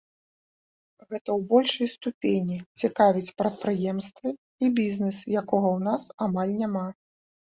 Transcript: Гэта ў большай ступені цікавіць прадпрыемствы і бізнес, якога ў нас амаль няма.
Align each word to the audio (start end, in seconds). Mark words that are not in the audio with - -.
Гэта 1.09 1.29
ў 1.37 1.45
большай 1.51 1.89
ступені 1.95 2.57
цікавіць 2.83 3.35
прадпрыемствы 3.41 4.29
і 4.33 4.65
бізнес, 4.81 5.15
якога 5.43 5.67
ў 5.77 5.87
нас 5.89 6.03
амаль 6.27 6.53
няма. 6.63 6.87